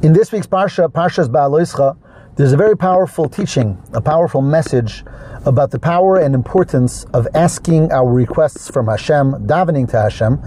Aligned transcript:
In 0.00 0.12
this 0.12 0.30
week's 0.30 0.46
Parsha, 0.46 0.88
Parsha's 0.88 1.28
Bihaaloscha, 1.28 1.96
there's 2.36 2.52
a 2.52 2.56
very 2.56 2.76
powerful 2.76 3.28
teaching, 3.28 3.82
a 3.94 4.00
powerful 4.00 4.40
message 4.40 5.04
about 5.44 5.72
the 5.72 5.78
power 5.80 6.18
and 6.18 6.36
importance 6.36 7.02
of 7.12 7.26
asking 7.34 7.90
our 7.90 8.08
requests 8.08 8.70
from 8.70 8.86
Hashem, 8.86 9.48
davening 9.48 9.90
to 9.90 10.00
Hashem, 10.00 10.38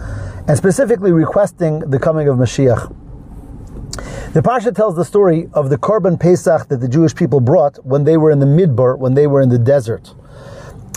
and 0.48 0.58
specifically 0.58 1.12
requesting 1.12 1.80
the 1.80 2.00
coming 2.00 2.30
of 2.30 2.38
Mashiach. 2.38 2.96
The 4.32 4.42
Parsha 4.42 4.74
tells 4.74 4.96
the 4.96 5.04
story 5.04 5.50
of 5.54 5.70
the 5.70 5.78
Korban 5.78 6.18
Pesach 6.18 6.70
that 6.70 6.78
the 6.78 6.88
Jewish 6.88 7.14
people 7.14 7.42
brought 7.42 7.76
when 7.86 8.06
they 8.06 8.16
were 8.16 8.32
in 8.32 8.40
the 8.40 8.46
Midbar, 8.46 8.98
when 8.98 9.16
they 9.16 9.28
were 9.28 9.42
in 9.42 9.50
the 9.50 9.60
desert. 9.60 10.14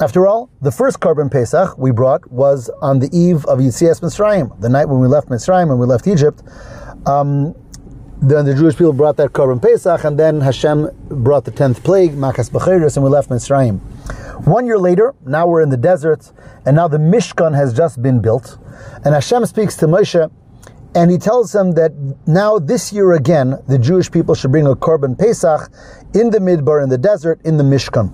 After 0.00 0.28
all, 0.28 0.48
the 0.62 0.70
first 0.70 1.00
Korban 1.00 1.28
Pesach 1.28 1.76
we 1.76 1.90
brought 1.90 2.30
was 2.30 2.70
on 2.80 3.00
the 3.00 3.08
eve 3.12 3.44
of 3.46 3.58
Yitzias 3.58 4.00
Mitzrayim, 4.00 4.60
the 4.60 4.68
night 4.68 4.84
when 4.84 5.00
we 5.00 5.08
left 5.08 5.28
Mitzrayim, 5.28 5.70
when 5.70 5.78
we 5.78 5.86
left 5.86 6.06
Egypt. 6.06 6.40
Um, 7.06 7.56
then 8.22 8.46
the 8.46 8.54
Jewish 8.54 8.76
people 8.76 8.92
brought 8.92 9.16
that 9.16 9.32
Korban 9.32 9.60
Pesach, 9.60 10.04
and 10.04 10.18
then 10.18 10.40
Hashem 10.40 10.88
brought 11.08 11.44
the 11.44 11.50
tenth 11.50 11.82
plague, 11.84 12.12
Makas 12.12 12.50
Bechoros, 12.50 12.96
and 12.96 13.04
we 13.04 13.10
left 13.10 13.28
Mitzrayim. 13.28 13.80
One 14.46 14.66
year 14.66 14.78
later, 14.78 15.14
now 15.26 15.46
we're 15.46 15.62
in 15.62 15.70
the 15.70 15.76
desert, 15.76 16.32
and 16.64 16.76
now 16.76 16.88
the 16.88 16.98
Mishkan 16.98 17.54
has 17.54 17.74
just 17.74 18.02
been 18.02 18.20
built, 18.20 18.58
and 19.04 19.14
Hashem 19.14 19.46
speaks 19.46 19.76
to 19.76 19.86
Moshe, 19.86 20.30
and 20.94 21.10
he 21.10 21.18
tells 21.18 21.54
him 21.54 21.72
that 21.72 21.92
now 22.26 22.58
this 22.58 22.92
year 22.92 23.12
again, 23.12 23.58
the 23.68 23.78
Jewish 23.78 24.10
people 24.10 24.34
should 24.34 24.52
bring 24.52 24.66
a 24.66 24.76
Korban 24.76 25.18
Pesach 25.18 25.70
in 26.14 26.30
the 26.30 26.38
Midbar, 26.38 26.82
in 26.82 26.88
the 26.88 26.98
desert, 26.98 27.40
in 27.44 27.56
the 27.56 27.64
Mishkan. 27.64 28.12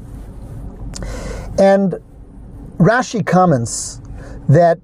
And 1.59 1.95
Rashi 2.78 3.24
comments 3.24 4.01
that 4.48 4.78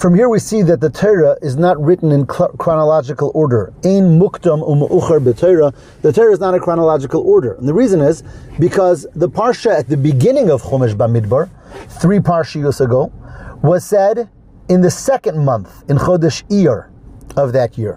from 0.00 0.14
here 0.14 0.30
we 0.30 0.38
see 0.38 0.62
that 0.62 0.80
the 0.80 0.88
Torah 0.88 1.36
is 1.42 1.56
not 1.56 1.78
written 1.78 2.10
in 2.10 2.24
chronological 2.24 3.30
order. 3.34 3.70
Ein 3.84 4.18
muktam 4.18 4.66
um 4.66 4.80
b'Torah. 4.80 5.74
The 6.00 6.10
Torah 6.10 6.32
is 6.32 6.40
not 6.40 6.54
a 6.54 6.58
chronological 6.58 7.20
order. 7.20 7.52
And 7.52 7.68
the 7.68 7.74
reason 7.74 8.00
is 8.00 8.22
because 8.58 9.06
the 9.14 9.28
parsha 9.28 9.78
at 9.78 9.88
the 9.88 9.98
beginning 9.98 10.50
of 10.50 10.62
Chumash 10.62 10.94
Bamidbar, 10.94 11.50
three 12.00 12.18
parshiyos 12.18 12.80
ago, 12.80 13.12
was 13.62 13.84
said 13.84 14.30
in 14.70 14.80
the 14.80 14.90
second 14.90 15.44
month, 15.44 15.84
in 15.90 15.98
Chodesh 15.98 16.44
Iyar 16.48 16.88
of 17.36 17.52
that 17.52 17.76
year. 17.76 17.96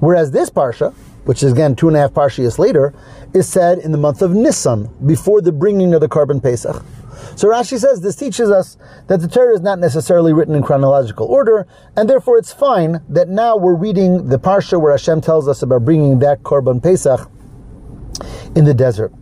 Whereas 0.00 0.32
this 0.32 0.50
parsha, 0.50 0.92
which 1.24 1.44
is 1.44 1.52
again 1.52 1.76
two 1.76 1.86
and 1.86 1.96
a 1.96 2.00
half 2.00 2.12
parshiyos 2.12 2.58
later, 2.58 2.92
is 3.32 3.48
said 3.48 3.78
in 3.78 3.92
the 3.92 3.98
month 3.98 4.22
of 4.22 4.32
Nisan, 4.32 4.88
before 5.06 5.40
the 5.40 5.52
bringing 5.52 5.94
of 5.94 6.00
the 6.00 6.08
Korban 6.08 6.42
Pesach. 6.42 6.84
So 7.36 7.48
Rashi 7.48 7.78
says 7.78 8.00
this 8.00 8.16
teaches 8.16 8.50
us 8.50 8.76
that 9.08 9.20
the 9.20 9.28
Torah 9.28 9.54
is 9.54 9.60
not 9.60 9.78
necessarily 9.78 10.32
written 10.32 10.54
in 10.54 10.62
chronological 10.62 11.26
order, 11.26 11.66
and 11.96 12.08
therefore 12.08 12.38
it's 12.38 12.52
fine 12.52 13.02
that 13.08 13.28
now 13.28 13.56
we're 13.56 13.74
reading 13.74 14.28
the 14.28 14.38
parsha 14.38 14.80
where 14.80 14.92
Hashem 14.92 15.20
tells 15.20 15.48
us 15.48 15.62
about 15.62 15.84
bringing 15.84 16.20
that 16.20 16.42
korban 16.42 16.82
pesach 16.82 17.28
in 18.54 18.64
the 18.64 18.74
desert. 18.74 19.12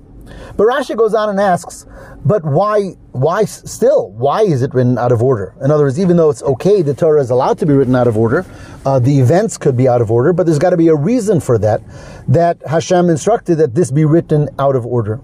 But 0.57 0.67
Rashi 0.67 0.97
goes 0.97 1.15
on 1.15 1.29
and 1.29 1.41
asks, 1.41 1.87
but 2.25 2.45
why, 2.45 2.91
why 3.11 3.45
still? 3.45 4.11
Why 4.13 4.43
is 4.43 4.63
it 4.63 4.75
written 4.75 4.99
out 4.99 5.11
of 5.11 5.23
order? 5.23 5.55
In 5.63 5.71
other 5.71 5.85
words, 5.85 5.99
even 5.99 6.17
though 6.17 6.31
it's 6.31 6.43
okay, 6.43 6.83
the 6.83 6.95
Torah 6.95 7.21
is 7.21 7.31
allowed 7.31 7.59
to 7.59 7.67
be 7.67 7.73
written 7.73 7.97
out 7.97 8.07
of 8.07 8.17
order, 8.17 8.47
uh, 8.87 8.99
the 8.99 9.19
events 9.19 9.59
could 9.59 9.77
be 9.77 9.89
out 9.89 10.01
of 10.01 10.11
order, 10.11 10.33
but 10.33 10.47
there's 10.47 10.59
got 10.59 10.71
to 10.71 10.77
be 10.77 10.89
a 10.89 10.95
reason 10.95 11.41
for 11.41 11.59
that, 11.59 11.81
that 12.29 12.59
Hashem 12.67 13.09
instructed 13.11 13.57
that 13.57 13.75
this 13.75 13.91
be 13.91 14.05
written 14.05 14.49
out 14.59 14.77
of 14.77 14.87
order. 14.87 15.21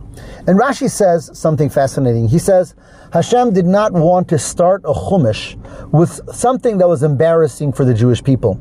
And 0.47 0.59
Rashi 0.59 0.91
says 0.91 1.31
something 1.35 1.71
fascinating. 1.71 2.29
He 2.29 2.39
says, 2.39 2.75
Hashem 3.13 3.53
did 3.53 3.67
not 3.67 3.93
want 3.93 4.29
to 4.29 4.39
start 4.39 4.83
a 4.85 4.93
Chumash 4.93 5.57
with 5.93 6.21
something 6.35 6.79
that 6.79 6.89
was 6.89 7.03
embarrassing 7.03 7.73
for 7.73 7.85
the 7.85 7.95
Jewish 7.95 8.23
people. 8.23 8.61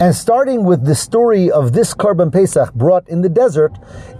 And 0.00 0.14
starting 0.14 0.64
with 0.64 0.84
the 0.84 0.94
story 0.94 1.50
of 1.50 1.72
this 1.72 1.94
Korban 1.94 2.32
Pesach 2.32 2.74
brought 2.74 3.08
in 3.08 3.22
the 3.22 3.28
desert 3.28 3.72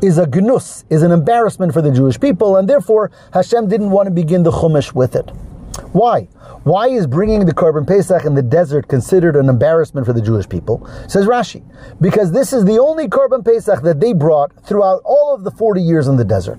is 0.02 0.18
a 0.18 0.26
gnus, 0.26 0.84
is 0.90 1.02
an 1.02 1.10
embarrassment 1.10 1.72
for 1.72 1.82
the 1.82 1.90
Jewish 1.90 2.18
people, 2.20 2.56
and 2.56 2.68
therefore 2.68 3.10
Hashem 3.32 3.68
didn't 3.68 3.90
want 3.90 4.06
to 4.06 4.12
begin 4.12 4.42
the 4.42 4.52
Chumash 4.52 4.94
with 4.94 5.16
it. 5.16 5.30
Why? 5.92 6.28
Why 6.64 6.88
is 6.88 7.06
bringing 7.06 7.44
the 7.44 7.54
Korban 7.54 7.86
Pesach 7.86 8.24
in 8.24 8.34
the 8.34 8.42
desert 8.42 8.88
considered 8.88 9.36
an 9.36 9.48
embarrassment 9.48 10.06
for 10.06 10.12
the 10.12 10.22
Jewish 10.22 10.48
people? 10.48 10.88
Says 11.08 11.26
Rashi, 11.26 11.62
because 12.00 12.32
this 12.32 12.52
is 12.52 12.64
the 12.64 12.78
only 12.78 13.08
Korban 13.08 13.44
Pesach 13.44 13.82
that 13.82 14.00
they 14.00 14.12
brought 14.12 14.52
throughout 14.64 15.02
all 15.04 15.34
of 15.34 15.44
the 15.44 15.50
40 15.50 15.82
years 15.82 16.08
in 16.08 16.16
the 16.16 16.24
desert. 16.24 16.58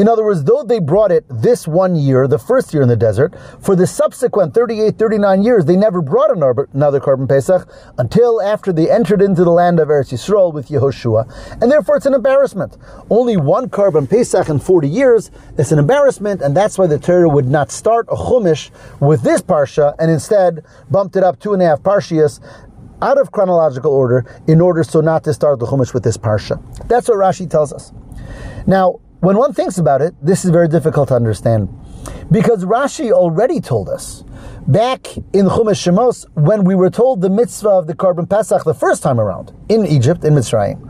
In 0.00 0.08
other 0.08 0.24
words, 0.24 0.44
though 0.44 0.62
they 0.62 0.78
brought 0.78 1.12
it 1.12 1.26
this 1.28 1.68
one 1.68 1.94
year, 1.94 2.26
the 2.26 2.38
first 2.38 2.72
year 2.72 2.82
in 2.82 2.88
the 2.88 2.96
desert, 2.96 3.34
for 3.60 3.76
the 3.76 3.86
subsequent 3.86 4.54
38, 4.54 4.96
39 4.98 5.42
years, 5.42 5.66
they 5.66 5.76
never 5.76 6.00
brought 6.00 6.30
another 6.30 7.00
Korban 7.00 7.28
Pesach 7.28 7.70
until 7.98 8.40
after 8.40 8.72
they 8.72 8.90
entered 8.90 9.20
into 9.20 9.44
the 9.44 9.50
land 9.50 9.78
of 9.78 9.88
Eretz 9.88 10.10
Yisrael 10.10 10.54
with 10.54 10.68
Yehoshua. 10.68 11.60
And 11.60 11.70
therefore 11.70 11.98
it's 11.98 12.06
an 12.06 12.14
embarrassment. 12.14 12.78
Only 13.10 13.36
one 13.36 13.68
Korban 13.68 14.08
Pesach 14.08 14.48
in 14.48 14.58
40 14.58 14.88
years, 14.88 15.30
it's 15.58 15.70
an 15.70 15.78
embarrassment, 15.78 16.40
and 16.40 16.56
that's 16.56 16.78
why 16.78 16.86
the 16.86 16.98
Torah 16.98 17.28
would 17.28 17.48
not 17.48 17.70
start 17.70 18.06
a 18.08 18.16
Chumash 18.16 18.70
with 19.00 19.20
this 19.20 19.42
Parsha, 19.42 19.94
and 19.98 20.10
instead 20.10 20.64
bumped 20.90 21.14
it 21.16 21.22
up 21.22 21.38
two 21.38 21.52
and 21.52 21.60
a 21.60 21.66
half 21.66 21.82
Parshias 21.82 22.40
out 23.02 23.18
of 23.18 23.32
chronological 23.32 23.92
order 23.92 24.24
in 24.46 24.62
order 24.62 24.82
so 24.82 25.02
not 25.02 25.24
to 25.24 25.34
start 25.34 25.58
the 25.58 25.66
Chumash 25.66 25.92
with 25.92 26.04
this 26.04 26.16
Parsha. 26.16 26.58
That's 26.88 27.06
what 27.06 27.18
Rashi 27.18 27.50
tells 27.50 27.70
us. 27.70 27.92
Now, 28.66 29.00
when 29.20 29.36
one 29.36 29.52
thinks 29.52 29.78
about 29.78 30.00
it, 30.00 30.14
this 30.22 30.44
is 30.44 30.50
very 30.50 30.68
difficult 30.68 31.08
to 31.08 31.14
understand. 31.14 31.68
Because 32.30 32.64
Rashi 32.64 33.12
already 33.12 33.60
told 33.60 33.88
us 33.88 34.24
back 34.66 35.16
in 35.16 35.46
Chumash 35.46 35.80
Shemos 35.92 36.24
when 36.34 36.64
we 36.64 36.74
were 36.74 36.90
told 36.90 37.20
the 37.20 37.28
mitzvah 37.28 37.68
of 37.68 37.86
the 37.86 37.94
Korban 37.94 38.28
Pesach 38.28 38.64
the 38.64 38.74
first 38.74 39.02
time 39.02 39.20
around 39.20 39.52
in 39.68 39.86
Egypt, 39.86 40.24
in 40.24 40.34
Mitzrayim. 40.34 40.80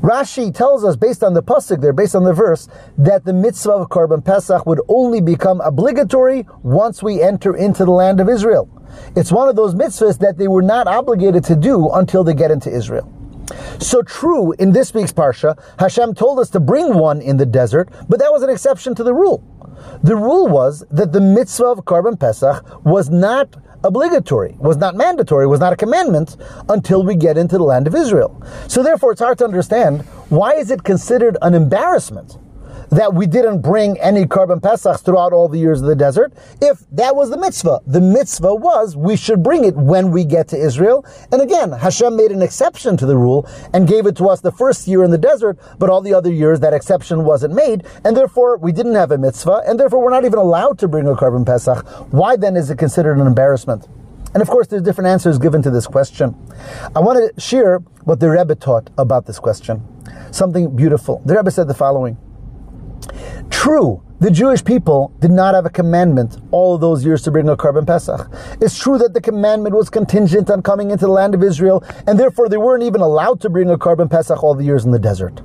Rashi 0.00 0.54
tells 0.54 0.84
us, 0.84 0.96
based 0.96 1.24
on 1.24 1.32
the 1.34 1.42
pasuk 1.42 1.80
there, 1.80 1.92
based 1.92 2.14
on 2.14 2.24
the 2.24 2.32
verse, 2.32 2.68
that 2.98 3.24
the 3.24 3.32
mitzvah 3.32 3.72
of 3.72 3.88
Korban 3.88 4.24
Pesach 4.24 4.66
would 4.66 4.80
only 4.86 5.20
become 5.20 5.60
obligatory 5.62 6.46
once 6.62 7.02
we 7.02 7.22
enter 7.22 7.56
into 7.56 7.84
the 7.84 7.90
land 7.90 8.20
of 8.20 8.28
Israel. 8.28 8.68
It's 9.16 9.32
one 9.32 9.48
of 9.48 9.56
those 9.56 9.74
mitzvahs 9.74 10.18
that 10.18 10.36
they 10.36 10.46
were 10.46 10.62
not 10.62 10.86
obligated 10.86 11.42
to 11.44 11.56
do 11.56 11.90
until 11.90 12.22
they 12.22 12.34
get 12.34 12.50
into 12.50 12.70
Israel. 12.70 13.10
So 13.78 14.02
true, 14.02 14.52
in 14.52 14.72
this 14.72 14.94
week's 14.94 15.12
Parsha, 15.12 15.58
Hashem 15.78 16.14
told 16.14 16.38
us 16.38 16.50
to 16.50 16.60
bring 16.60 16.94
one 16.94 17.20
in 17.20 17.36
the 17.36 17.46
desert, 17.46 17.90
but 18.08 18.18
that 18.18 18.32
was 18.32 18.42
an 18.42 18.50
exception 18.50 18.94
to 18.96 19.04
the 19.04 19.14
rule. 19.14 19.42
The 20.02 20.16
rule 20.16 20.46
was 20.48 20.84
that 20.90 21.12
the 21.12 21.20
mitzvah 21.20 21.66
of 21.66 21.84
Korban 21.84 22.18
Pesach 22.18 22.84
was 22.84 23.10
not 23.10 23.56
obligatory, 23.82 24.56
was 24.58 24.76
not 24.76 24.94
mandatory, 24.94 25.46
was 25.46 25.60
not 25.60 25.72
a 25.72 25.76
commandment 25.76 26.36
until 26.68 27.04
we 27.04 27.14
get 27.14 27.36
into 27.36 27.58
the 27.58 27.64
land 27.64 27.86
of 27.86 27.94
Israel. 27.94 28.42
So 28.66 28.82
therefore, 28.82 29.12
it's 29.12 29.20
hard 29.20 29.38
to 29.38 29.44
understand 29.44 30.02
why 30.30 30.54
is 30.54 30.70
it 30.70 30.84
considered 30.84 31.36
an 31.42 31.54
embarrassment 31.54 32.38
that 32.90 33.14
we 33.14 33.26
didn't 33.26 33.60
bring 33.60 33.98
any 34.00 34.24
Korban 34.24 34.62
Pesach 34.62 35.00
throughout 35.00 35.32
all 35.32 35.48
the 35.48 35.58
years 35.58 35.80
of 35.80 35.86
the 35.86 35.96
desert, 35.96 36.32
if 36.60 36.84
that 36.92 37.16
was 37.16 37.30
the 37.30 37.38
mitzvah. 37.38 37.80
The 37.86 38.00
mitzvah 38.00 38.54
was 38.54 38.96
we 38.96 39.16
should 39.16 39.42
bring 39.42 39.64
it 39.64 39.76
when 39.76 40.10
we 40.10 40.24
get 40.24 40.48
to 40.48 40.56
Israel. 40.56 41.04
And 41.32 41.42
again, 41.42 41.72
Hashem 41.72 42.16
made 42.16 42.30
an 42.30 42.42
exception 42.42 42.96
to 42.98 43.06
the 43.06 43.16
rule 43.16 43.48
and 43.72 43.88
gave 43.88 44.06
it 44.06 44.16
to 44.16 44.28
us 44.28 44.40
the 44.40 44.52
first 44.52 44.86
year 44.86 45.04
in 45.04 45.10
the 45.10 45.18
desert, 45.18 45.58
but 45.78 45.90
all 45.90 46.00
the 46.00 46.14
other 46.14 46.32
years 46.32 46.60
that 46.60 46.74
exception 46.74 47.24
wasn't 47.24 47.54
made, 47.54 47.84
and 48.04 48.16
therefore 48.16 48.56
we 48.56 48.72
didn't 48.72 48.94
have 48.94 49.10
a 49.10 49.18
mitzvah, 49.18 49.62
and 49.66 49.78
therefore 49.78 50.02
we're 50.02 50.10
not 50.10 50.24
even 50.24 50.38
allowed 50.38 50.78
to 50.78 50.88
bring 50.88 51.06
a 51.06 51.14
Korban 51.14 51.46
Pesach. 51.46 51.86
Why 52.12 52.36
then 52.36 52.56
is 52.56 52.70
it 52.70 52.78
considered 52.78 53.18
an 53.18 53.26
embarrassment? 53.26 53.88
And 54.34 54.42
of 54.42 54.48
course, 54.48 54.66
there's 54.66 54.82
different 54.82 55.08
answers 55.08 55.38
given 55.38 55.62
to 55.62 55.70
this 55.70 55.86
question. 55.86 56.34
I 56.94 57.00
want 57.00 57.18
to 57.18 57.40
share 57.40 57.78
what 58.02 58.18
the 58.18 58.28
Rebbe 58.30 58.56
taught 58.56 58.90
about 58.98 59.26
this 59.26 59.38
question. 59.38 59.82
Something 60.32 60.74
beautiful. 60.74 61.22
The 61.24 61.36
Rebbe 61.36 61.52
said 61.52 61.68
the 61.68 61.74
following. 61.74 62.18
True, 63.50 64.02
the 64.20 64.30
Jewish 64.30 64.64
people 64.64 65.12
did 65.20 65.30
not 65.30 65.54
have 65.54 65.66
a 65.66 65.70
commandment 65.70 66.38
all 66.50 66.78
those 66.78 67.04
years 67.04 67.22
to 67.22 67.30
bring 67.30 67.48
a 67.48 67.56
korban 67.56 67.86
pesach. 67.86 68.30
It's 68.60 68.78
true 68.78 68.96
that 68.98 69.12
the 69.12 69.20
commandment 69.20 69.74
was 69.74 69.90
contingent 69.90 70.50
on 70.50 70.62
coming 70.62 70.90
into 70.90 71.06
the 71.06 71.12
land 71.12 71.34
of 71.34 71.42
Israel, 71.42 71.82
and 72.06 72.18
therefore 72.18 72.48
they 72.48 72.56
weren't 72.56 72.82
even 72.82 73.00
allowed 73.00 73.40
to 73.42 73.50
bring 73.50 73.70
a 73.70 73.76
korban 73.76 74.10
pesach 74.10 74.42
all 74.42 74.54
the 74.54 74.64
years 74.64 74.84
in 74.84 74.92
the 74.92 74.98
desert. 74.98 75.42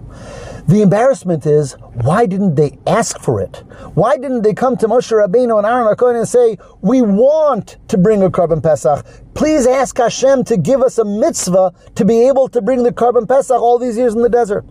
The 0.67 0.81
embarrassment 0.83 1.47
is, 1.47 1.73
why 1.93 2.27
didn't 2.27 2.55
they 2.55 2.77
ask 2.85 3.19
for 3.19 3.41
it? 3.41 3.63
Why 3.95 4.17
didn't 4.17 4.43
they 4.43 4.53
come 4.53 4.77
to 4.77 4.87
Moshe 4.87 5.11
Rabbeinu 5.11 5.57
and 5.57 5.65
Aaron 5.65 5.87
HaKohen 5.87 6.17
and 6.17 6.27
say, 6.27 6.57
we 6.81 7.01
want 7.01 7.77
to 7.87 7.97
bring 7.97 8.21
a 8.21 8.29
korban 8.29 8.61
pesach. 8.61 9.05
Please 9.33 9.65
ask 9.65 9.97
Hashem 9.97 10.43
to 10.43 10.57
give 10.57 10.81
us 10.83 10.99
a 10.99 11.05
mitzvah 11.05 11.73
to 11.95 12.05
be 12.05 12.27
able 12.27 12.47
to 12.49 12.61
bring 12.61 12.83
the 12.83 12.91
korban 12.91 13.27
pesach 13.27 13.59
all 13.59 13.79
these 13.79 13.97
years 13.97 14.13
in 14.13 14.21
the 14.21 14.29
desert. 14.29 14.63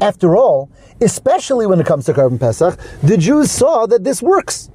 After 0.00 0.36
all, 0.36 0.70
especially 1.00 1.66
when 1.66 1.80
it 1.80 1.86
comes 1.86 2.06
to 2.06 2.12
Korban 2.12 2.40
Pesach, 2.40 2.78
the 3.02 3.16
Jews 3.16 3.50
saw 3.50 3.86
that 3.86 4.04
this 4.04 4.22
works. 4.22 4.70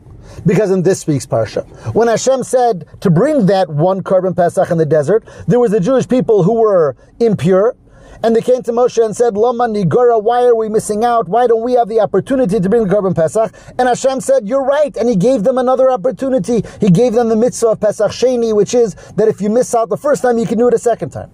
Because 0.46 0.70
in 0.72 0.84
this 0.84 1.08
week's 1.08 1.26
Parsha, 1.26 1.66
when 1.96 2.08
Hashem 2.08 2.44
said 2.44 2.86
to 3.02 3.10
bring 3.10 3.46
that 3.46 3.70
one 3.70 4.02
Korban 4.02 4.36
Pesach 4.36 4.70
in 4.70 4.78
the 4.78 4.86
desert, 4.86 5.24
there 5.48 5.60
was 5.60 5.72
the 5.72 5.80
Jewish 5.80 6.08
people 6.08 6.44
who 6.44 6.56
were 6.56 6.96
impure, 7.20 7.76
and 8.24 8.36
they 8.36 8.42
came 8.42 8.62
to 8.64 8.72
Moshe 8.72 9.04
and 9.04 9.16
said, 9.16 9.38
Lama 9.38 9.68
Nigora, 9.68 10.22
why 10.22 10.44
are 10.44 10.56
we 10.56 10.68
missing 10.68 11.04
out? 11.04 11.28
Why 11.28 11.48
don't 11.48 11.64
we 11.64 11.74
have 11.74 11.88
the 11.88 12.00
opportunity 12.00 12.60
to 12.60 12.70
bring 12.70 12.88
the 12.88 12.94
Korban 12.94 13.16
Pesach? 13.16 13.54
And 13.78 13.88
Hashem 13.88 14.22
said, 14.22 14.48
You're 14.48 14.64
right. 14.64 14.96
And 14.98 15.08
He 15.08 15.16
gave 15.16 15.44
them 15.44 15.58
another 15.58 15.90
opportunity. 15.92 16.64
He 16.82 16.90
gave 16.90 17.14
them 17.14 17.30
the 17.30 17.36
mitzvah 17.36 17.70
of 17.70 17.80
Pesach 17.80 18.12
Sheni, 18.12 18.56
which 18.56 18.74
is 18.74 18.96
that 19.16 19.28
if 19.28 19.42
you 19.42 19.50
miss 19.50 19.74
out 19.76 19.90
the 19.90 19.98
first 19.98 20.22
time, 20.22 20.38
you 20.38 20.46
can 20.46 20.58
do 20.58 20.68
it 20.68 20.74
a 20.74 20.80
second 20.80 21.12
time. 21.12 21.32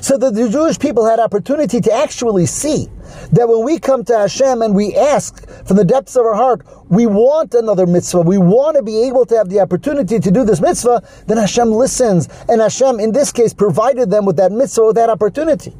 So 0.00 0.16
that 0.18 0.34
the 0.34 0.48
Jewish 0.48 0.78
people 0.78 1.06
had 1.06 1.18
opportunity 1.18 1.80
to 1.80 1.92
actually 1.92 2.46
see 2.46 2.88
that 3.32 3.48
when 3.48 3.64
we 3.64 3.78
come 3.78 4.04
to 4.04 4.18
Hashem 4.18 4.62
and 4.62 4.74
we 4.74 4.94
ask 4.96 5.48
from 5.66 5.76
the 5.76 5.84
depths 5.84 6.16
of 6.16 6.24
our 6.26 6.34
heart, 6.34 6.64
we 6.88 7.06
want 7.06 7.54
another 7.54 7.86
mitzvah, 7.86 8.22
we 8.22 8.38
want 8.38 8.76
to 8.76 8.82
be 8.82 9.02
able 9.02 9.24
to 9.26 9.36
have 9.36 9.48
the 9.48 9.60
opportunity 9.60 10.18
to 10.18 10.30
do 10.30 10.44
this 10.44 10.60
mitzvah, 10.60 11.02
then 11.26 11.36
Hashem 11.36 11.70
listens. 11.70 12.28
And 12.48 12.60
Hashem, 12.60 13.00
in 13.00 13.12
this 13.12 13.32
case, 13.32 13.52
provided 13.54 14.10
them 14.10 14.24
with 14.24 14.36
that 14.36 14.52
mitzvah, 14.52 14.86
with 14.86 14.96
that 14.96 15.10
opportunity. 15.10 15.74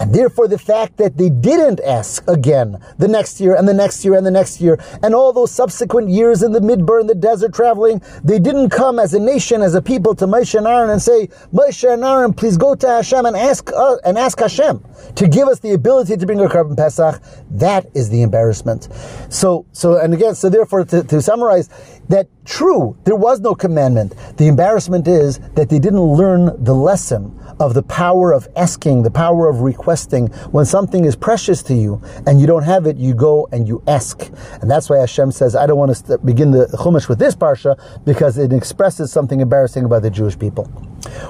And 0.00 0.14
therefore, 0.14 0.48
the 0.48 0.58
fact 0.58 0.96
that 0.98 1.16
they 1.16 1.30
didn't 1.30 1.80
ask 1.80 2.26
again 2.28 2.78
the 2.98 3.08
next 3.08 3.40
year 3.40 3.54
and 3.54 3.68
the 3.68 3.74
next 3.74 4.04
year 4.04 4.14
and 4.14 4.26
the 4.26 4.30
next 4.30 4.60
year, 4.60 4.78
and 5.02 5.14
all 5.14 5.32
those 5.32 5.50
subsequent 5.50 6.08
years 6.08 6.42
in 6.42 6.52
the 6.52 6.60
midbar 6.60 7.00
in 7.00 7.06
the 7.06 7.14
desert 7.14 7.54
traveling, 7.54 8.02
they 8.24 8.38
didn't 8.38 8.70
come 8.70 8.98
as 8.98 9.14
a 9.14 9.20
nation, 9.20 9.62
as 9.62 9.74
a 9.74 9.82
people 9.82 10.14
to 10.14 10.26
Moshe 10.26 10.54
and 10.56 10.66
Aaron 10.66 10.90
and 10.90 11.00
say, 11.00 11.28
Moshe 11.52 11.90
and 11.92 12.04
Aaron, 12.04 12.32
please 12.32 12.56
go 12.56 12.74
to 12.74 12.88
Hashem 12.88 13.26
and 13.26 13.36
ask 13.36 13.70
uh, 13.72 13.96
and 14.04 14.18
ask 14.18 14.38
Hashem 14.38 14.84
to 15.14 15.28
give 15.28 15.48
us 15.48 15.60
the 15.60 15.72
ability 15.72 16.16
to 16.16 16.26
bring 16.26 16.40
a 16.40 16.48
korban 16.48 16.76
Pesach. 16.76 17.22
That 17.50 17.86
is 17.94 18.10
the 18.10 18.22
embarrassment. 18.22 18.88
So, 19.28 19.66
so, 19.72 19.98
and 19.98 20.14
again, 20.14 20.34
so 20.34 20.48
therefore, 20.48 20.84
to, 20.86 21.02
to 21.04 21.22
summarize, 21.22 21.68
that 22.08 22.28
true, 22.44 22.96
there 23.04 23.16
was 23.16 23.40
no 23.40 23.54
commandment. 23.54 24.14
The 24.36 24.48
embarrassment 24.48 25.06
is 25.08 25.38
that 25.54 25.68
they 25.68 25.78
didn't 25.78 26.00
learn 26.00 26.64
the 26.64 26.74
lesson 26.74 27.38
of 27.60 27.74
the 27.74 27.82
power 27.82 28.32
of 28.32 28.48
asking, 28.56 29.02
the 29.02 29.10
power 29.10 29.48
of 29.48 29.60
requesting. 29.60 30.28
When 30.50 30.64
something 30.64 31.04
is 31.04 31.14
precious 31.16 31.62
to 31.64 31.74
you 31.74 32.02
and 32.26 32.40
you 32.40 32.46
don't 32.46 32.64
have 32.64 32.86
it, 32.86 32.96
you 32.96 33.14
go 33.14 33.48
and 33.52 33.68
you 33.68 33.82
ask. 33.86 34.30
And 34.60 34.70
that's 34.70 34.90
why 34.90 34.98
Hashem 34.98 35.32
says, 35.32 35.54
I 35.54 35.66
don't 35.66 35.78
want 35.78 35.94
to 35.94 36.18
begin 36.18 36.50
the 36.50 36.66
Chumash 36.66 37.08
with 37.08 37.18
this 37.18 37.34
parsha 37.34 37.78
because 38.04 38.38
it 38.38 38.52
expresses 38.52 39.12
something 39.12 39.40
embarrassing 39.40 39.84
about 39.84 40.02
the 40.02 40.10
Jewish 40.10 40.38
people. 40.38 40.64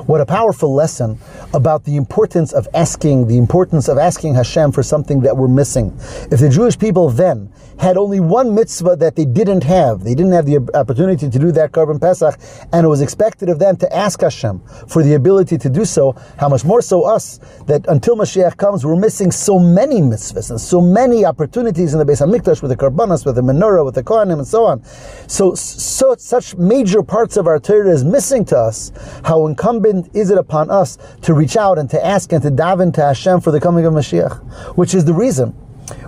What 0.06 0.20
a 0.20 0.26
powerful 0.26 0.74
lesson 0.74 1.18
about 1.54 1.84
the 1.84 1.96
importance 1.96 2.52
of 2.52 2.66
asking, 2.74 3.28
the 3.28 3.38
importance 3.38 3.88
of 3.88 3.98
asking 3.98 4.34
Hashem 4.34 4.72
for 4.72 4.82
something 4.82 5.20
that 5.20 5.36
we're 5.36 5.48
missing. 5.48 5.96
If 6.30 6.40
the 6.40 6.48
Jewish 6.48 6.78
people 6.78 7.10
then 7.10 7.52
had 7.78 7.96
only 7.96 8.20
one 8.20 8.54
mitzvah 8.54 8.96
that 8.96 9.16
they 9.16 9.24
didn't 9.24 9.64
have, 9.64 10.04
they 10.04 10.14
didn't 10.14 10.32
have 10.32 10.46
the 10.46 10.58
opportunity 10.74 11.28
to 11.28 11.38
do 11.38 11.52
that 11.52 11.72
korban 11.72 12.00
Pesach, 12.00 12.38
and 12.72 12.84
it 12.84 12.88
was 12.88 13.00
expected 13.00 13.48
of 13.48 13.58
them 13.58 13.76
to 13.76 13.94
ask 13.94 14.20
Hashem 14.20 14.60
for 14.88 15.02
the 15.02 15.14
ability 15.14 15.58
to 15.58 15.68
do 15.68 15.84
so, 15.84 16.12
how 16.38 16.48
much 16.48 16.64
more 16.64 16.80
so 16.80 17.02
us, 17.02 17.38
that 17.66 17.84
until 17.88 18.16
Mashiach 18.16 18.56
comes, 18.56 18.84
we're 18.84 18.96
missing 18.96 19.30
so 19.30 19.58
many 19.58 20.00
mitzvahs 20.00 20.50
and 20.50 20.60
so 20.60 20.80
many 20.80 21.24
opportunities 21.24 21.92
in 21.92 21.98
the 21.98 22.04
Beis 22.04 22.24
HaMikdash 22.24 22.62
with 22.62 22.70
the 22.70 22.76
Korbanos, 22.76 23.26
with 23.26 23.34
the 23.34 23.42
Menorah, 23.42 23.84
with 23.84 23.94
the 23.94 24.02
Kohanim, 24.02 24.38
and 24.38 24.46
so 24.46 24.64
on. 24.64 24.84
So, 25.28 25.54
so 25.54 26.14
such 26.18 26.56
major 26.56 27.02
parts 27.02 27.36
of 27.36 27.46
our 27.46 27.58
Torah 27.58 27.90
is 27.90 28.04
missing 28.04 28.44
to 28.46 28.56
us, 28.56 28.92
how 29.24 29.46
incumbent 29.46 30.14
is 30.14 30.30
it 30.30 30.38
upon 30.38 30.70
us 30.70 30.98
to 31.22 31.34
reach 31.42 31.56
out 31.56 31.76
and 31.76 31.90
to 31.90 32.06
ask 32.06 32.32
and 32.32 32.40
to 32.40 32.50
daven 32.50 32.94
to 32.94 33.00
Hashem 33.02 33.40
for 33.40 33.50
the 33.50 33.58
coming 33.58 33.84
of 33.84 33.92
Mashiach, 33.92 34.76
which 34.76 34.94
is 34.94 35.04
the 35.04 35.12
reason 35.12 35.50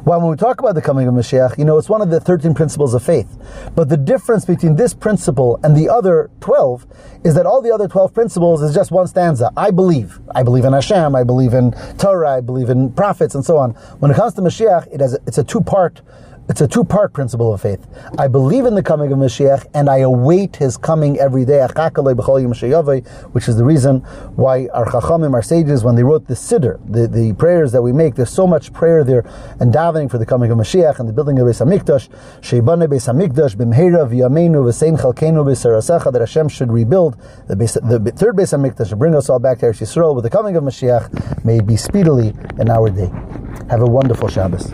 why, 0.05 0.17
when 0.17 0.31
we 0.31 0.37
talk 0.37 0.61
about 0.61 0.77
the 0.77 0.81
coming 0.81 1.09
of 1.09 1.15
Mashiach, 1.15 1.59
you 1.59 1.65
know, 1.65 1.77
it's 1.77 1.89
one 1.89 2.01
of 2.01 2.09
the 2.09 2.21
13 2.21 2.55
principles 2.55 2.95
of 2.95 3.03
faith. 3.03 3.27
But 3.75 3.89
the 3.89 3.97
difference 3.97 4.45
between 4.45 4.77
this 4.77 4.95
principle 4.95 5.59
and 5.65 5.77
the 5.77 5.89
other 5.89 6.31
12 6.41 6.87
is 7.25 7.35
that 7.35 7.47
all 7.47 7.61
the 7.61 7.73
other 7.73 7.89
12 7.89 8.15
principles 8.15 8.63
is 8.63 8.73
just 8.73 8.93
one 8.93 9.09
stanza. 9.09 9.51
I 9.57 9.73
believe. 9.73 10.21
I 10.33 10.45
believe 10.45 10.65
in 10.65 10.73
Hashem. 10.73 11.17
I 11.17 11.25
believe 11.25 11.53
in 11.53 11.73
Torah. 11.99 12.37
I 12.37 12.41
believe 12.41 12.71
in 12.71 12.93
prophets 12.93 13.35
and 13.35 13.45
so 13.45 13.57
on. 13.59 13.73
When 13.99 14.13
it 14.13 14.15
comes 14.15 14.35
to 14.35 14.43
Mashiach, 14.43 14.87
it 14.93 15.01
has, 15.01 15.15
it's 15.27 15.39
a 15.39 15.45
two 15.45 15.61
part 15.61 16.01
it's 16.49 16.61
a 16.61 16.69
two-part 16.69 17.13
principle 17.13 17.55
of 17.55 17.63
faith. 17.63 17.87
I 18.19 18.29
believe 18.29 18.67
in 18.67 18.75
the 18.75 18.83
coming 18.83 19.11
of 19.13 19.19
Mashiach, 19.19 19.67
and 19.73 19.89
I 19.89 19.99
await 19.99 20.57
his 20.57 20.77
coming 20.77 21.19
every 21.19 21.45
day, 21.45 21.61
which 23.33 23.49
is 23.49 23.57
the 23.57 23.65
reason 23.65 24.01
why 24.37 24.69
our 24.69 24.85
Chachamim, 24.87 25.33
our 25.33 25.43
sages, 25.43 25.85
when 25.85 25.95
they 25.95 26.03
wrote 26.03 26.27
the 26.27 26.35
Siddur, 26.35 26.79
the, 26.91 27.07
the 27.07 27.33
prayers 27.35 27.73
that 27.73 27.83
we 27.83 27.93
make, 27.93 28.15
there's 28.15 28.31
so 28.31 28.47
much 28.47 28.73
prayer 28.73 29.05
there 29.05 29.25
and 29.61 29.73
davening 29.73 30.11
for 30.11 30.19
the 30.19 30.27
coming 30.27 30.51
of 30.51 30.59
Mashiach 30.59 30.99
and 30.99 31.09
the 31.09 31.13
building 31.13 31.39
of 31.39 31.47
Beis 31.47 31.65
HaMikdash, 31.65 32.09
Sheibane 32.41 32.89
Beis 32.89 33.09
HaMikdash, 33.13 33.57
Bimheira 33.57 34.07
V'yameinu 34.09 34.65
V'sein 34.65 34.99
Chalkeinu 34.99 36.13
that 36.13 36.21
Hashem 36.21 36.49
should 36.49 36.71
rebuild 36.71 37.17
the, 37.47 37.55
Beis, 37.55 37.75
the 37.75 38.13
third 38.13 38.37
Beis 38.37 38.53
HaMikdash 38.53 38.91
and 38.91 38.99
bring 38.99 39.15
us 39.15 39.29
all 39.29 39.39
back 39.39 39.59
to 39.61 39.67
Eretz 39.67 39.81
Yisrael 39.81 40.15
with 40.15 40.25
the 40.25 40.31
coming 40.31 40.57
of 40.57 40.65
Mashiach. 40.65 41.45
May 41.45 41.59
it 41.59 41.67
be 41.67 41.77
speedily 41.77 42.35
in 42.59 42.69
our 42.71 42.91
day. 42.91 43.11
Have 43.71 43.81
a 43.81 43.87
wonderful 43.87 44.29
Shabbos. 44.29 44.73